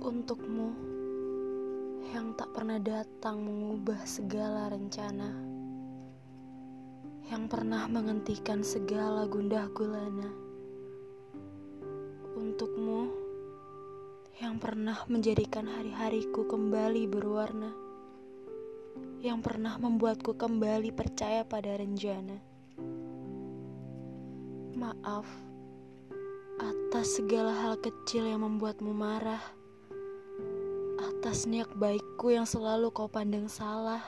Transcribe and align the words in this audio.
Untukmu 0.00 0.72
yang 2.16 2.32
tak 2.32 2.56
pernah 2.56 2.80
datang 2.80 3.44
mengubah 3.44 4.00
segala 4.08 4.72
rencana, 4.72 5.28
yang 7.28 7.44
pernah 7.44 7.84
menghentikan 7.84 8.64
segala 8.64 9.28
gundah 9.28 9.68
gulana. 9.76 10.32
Untukmu 12.32 13.12
yang 14.40 14.56
pernah 14.56 15.04
menjadikan 15.04 15.68
hari-hariku 15.68 16.48
kembali 16.48 17.04
berwarna, 17.04 17.68
yang 19.20 19.44
pernah 19.44 19.76
membuatku 19.76 20.32
kembali 20.32 20.96
percaya 20.96 21.44
pada 21.44 21.76
rencana. 21.76 22.40
Maaf 24.80 25.28
atas 26.56 27.20
segala 27.20 27.52
hal 27.52 27.76
kecil 27.84 28.24
yang 28.24 28.48
membuatmu 28.48 28.96
marah, 28.96 29.59
atas 31.00 31.48
niat 31.48 31.72
baikku 31.72 32.28
yang 32.28 32.44
selalu 32.44 32.92
kau 32.92 33.08
pandang 33.08 33.48
salah. 33.48 34.04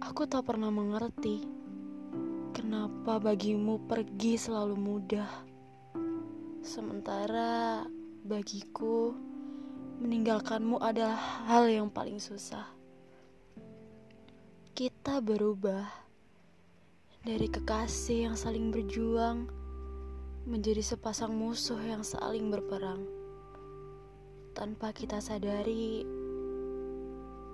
Aku 0.00 0.24
tak 0.24 0.48
pernah 0.48 0.72
mengerti 0.72 1.44
kenapa 2.56 3.20
bagimu 3.20 3.84
pergi 3.84 4.40
selalu 4.40 4.74
mudah, 4.74 5.28
sementara 6.64 7.84
bagiku 8.24 9.12
meninggalkanmu 10.00 10.80
adalah 10.80 11.44
hal 11.44 11.68
yang 11.68 11.92
paling 11.92 12.16
susah. 12.16 12.64
Kita 14.72 15.20
berubah 15.20 15.84
dari 17.22 17.46
kekasih 17.52 18.32
yang 18.32 18.36
saling 18.40 18.72
berjuang 18.72 19.46
menjadi 20.48 20.82
sepasang 20.82 21.36
musuh 21.36 21.78
yang 21.78 22.02
saling 22.02 22.48
berperang. 22.50 23.21
Tanpa 24.62 24.94
kita 24.94 25.18
sadari, 25.18 26.06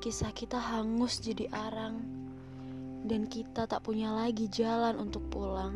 kisah 0.04 0.28
kita 0.28 0.60
hangus 0.60 1.24
jadi 1.24 1.48
arang, 1.56 2.04
dan 3.08 3.24
kita 3.24 3.64
tak 3.64 3.80
punya 3.80 4.12
lagi 4.12 4.44
jalan 4.52 4.92
untuk 5.00 5.24
pulang. 5.32 5.72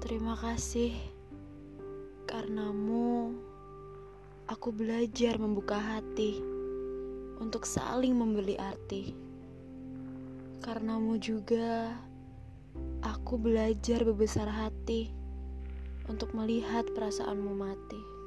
Terima 0.00 0.40
kasih, 0.40 0.96
karenamu 2.24 3.36
aku 4.48 4.72
belajar 4.72 5.36
membuka 5.36 5.76
hati 5.76 6.40
untuk 7.36 7.68
saling 7.68 8.16
membeli 8.16 8.56
arti. 8.56 9.12
Karenamu 10.64 11.20
juga, 11.20 11.92
aku 13.04 13.36
belajar 13.36 14.00
berbesar 14.00 14.48
hati 14.48 15.12
untuk 16.08 16.32
melihat 16.32 16.88
perasaanmu 16.96 17.52
mati. 17.52 18.21